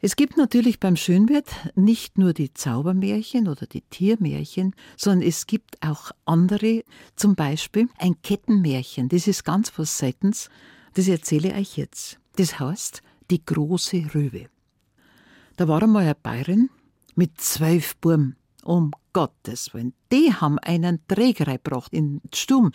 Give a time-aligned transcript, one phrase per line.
[0.00, 5.84] Es gibt natürlich beim Schönwirt nicht nur die Zaubermärchen oder die Tiermärchen, sondern es gibt
[5.84, 6.84] auch andere,
[7.16, 10.50] zum Beispiel ein Kettenmärchen, das ist ganz was Seltens,
[10.94, 12.20] das erzähle ich euch jetzt.
[12.36, 14.48] Das heißt Die große Röwe.
[15.56, 16.70] Da war einmal eine Bayerin
[17.16, 18.36] mit zwölf Burm.
[18.62, 22.70] Um Gottes Willen, die haben einen Träger gebracht in den Sturm.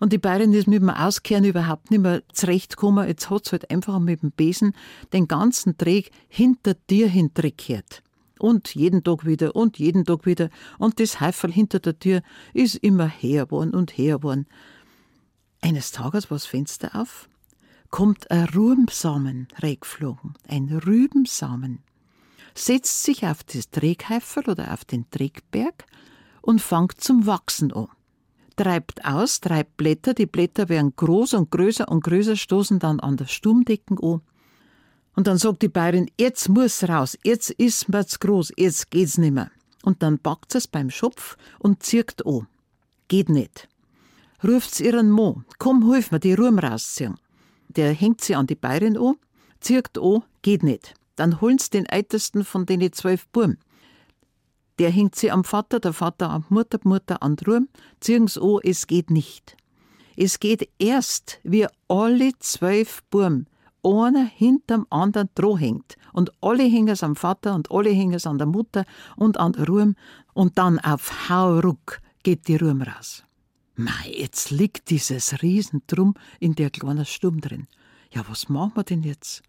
[0.00, 3.06] Und die Bayerin ist mit dem Auskehren überhaupt nicht mehr zurechtgekommen.
[3.06, 4.72] Jetzt hat sie halt einfach mit dem Besen
[5.12, 8.02] den ganzen Träg hinter dir hinterkehrt.
[8.38, 10.48] Und jeden Tag wieder und jeden Tag wieder.
[10.78, 12.22] Und das Häufel hinter der Tür
[12.54, 14.46] ist immer her worden und her worden.
[15.60, 17.28] Eines Tages war das Fenster auf,
[17.90, 21.80] kommt ein Ruhmsamen reingeflogen, ein Rübensamen,
[22.54, 25.84] setzt sich auf das Träghäufel oder auf den Trägberg
[26.40, 27.88] und fängt zum Wachsen an
[28.60, 33.16] treibt aus, treibt Blätter, die Blätter werden groß und größer und größer, stoßen dann an
[33.16, 34.20] der Sturmdecken an.
[35.16, 39.50] Und dann sagt die Bayerin, jetzt muss raus, jetzt ist mir's groß, jetzt geht's nimmer.
[39.82, 42.48] Und dann packt es beim Schopf und zirkt an.
[43.08, 43.66] Geht nicht.
[44.44, 47.16] Ruft's ihren Mo, komm, hilf mir, die Ruhm rausziehen.
[47.68, 49.14] Der hängt sie an die Bayerin an,
[49.60, 50.94] zirkt an, geht nicht.
[51.16, 53.56] Dann holen's den ältesten von den zwölf Burm.
[54.80, 57.68] Der hängt sie am Vater, der Vater am Mutter, die Mutter an Ruhm,
[58.00, 59.54] ziehen's an, es geht nicht.
[60.16, 63.44] Es geht erst, wie alle zwölf Burm
[63.84, 65.96] einer hinterm anderen droh hängt.
[66.14, 68.86] Und alle hängen es am Vater und alle hängen es an der Mutter
[69.16, 69.96] und an der Ruhm.
[70.32, 73.22] Und dann auf Hauruck geht die Ruhm raus.
[73.76, 77.66] Mei, jetzt liegt dieses Riesentrum in der kleinen Stumm drin.
[78.12, 79.42] Ja, was machen wir denn jetzt?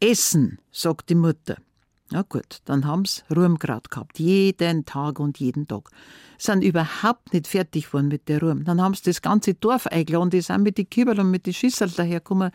[0.00, 1.58] Essen, sagt die Mutter.
[2.12, 5.90] Na gut, dann haben's Ruhmgrad gehabt, jeden Tag und jeden Tag.
[6.38, 8.64] Sind überhaupt nicht fertig geworden mit der Ruhm.
[8.64, 11.92] Dann haben's das ganze Dorf eingeladen, die sind mit den Kübel und mit den Schüsseln
[11.96, 12.50] dahergekommen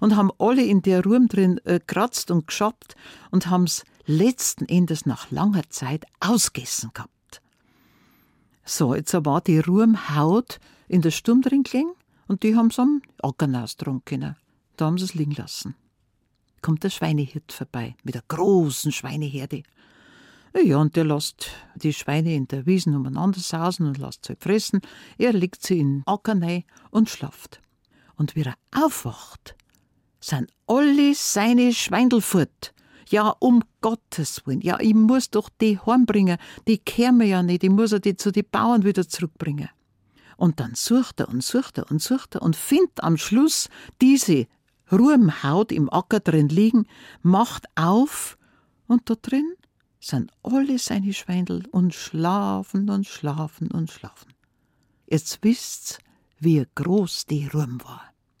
[0.00, 2.96] und haben alle in der Ruhm drin äh, kratzt und geschabt
[3.30, 7.42] und haben's letzten Endes nach langer Zeit ausgegessen gehabt.
[8.64, 11.92] So, jetzt war die Ruhmhaut in der Sturm drin gelegen
[12.26, 14.34] und die haben's am Ackern austrunken.
[14.76, 15.76] Da haben sie es liegen lassen
[16.66, 19.62] kommt der Schweinehirt vorbei mit einer großen Schweineherde.
[20.64, 21.46] Ja, und der lässt
[21.76, 24.80] die Schweine in der Wiesen umeinander sausen und lässt sie fressen.
[25.16, 27.60] Er legt sie in Acker rein und schlaft.
[28.16, 29.54] Und wie er aufwacht,
[30.18, 32.74] sind alle seine Schweindel fort.
[33.10, 34.60] Ja, um Gottes Willen.
[34.60, 36.36] Ja, ich muss doch die heimbringen.
[36.66, 36.82] Die
[37.12, 37.62] mir ja nicht.
[37.62, 39.68] Ich muss ja die zu den Bauern wieder zurückbringen.
[40.36, 43.68] Und dann sucht er und sucht er und sucht er und findet am Schluss
[44.00, 44.48] diese
[44.90, 46.86] Ruhmhaut im Acker drin liegen,
[47.22, 48.38] macht auf
[48.86, 49.52] und da drin
[49.98, 54.32] sind alle seine Schweindel und schlafen und schlafen und schlafen.
[55.06, 55.98] Jetzt wisst's,
[56.38, 58.12] wie groß die Ruhm war.